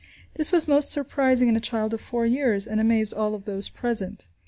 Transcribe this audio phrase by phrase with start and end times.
[0.33, 3.69] This was most surprising in a child of four years, and amazed all of those
[3.69, 4.27] present.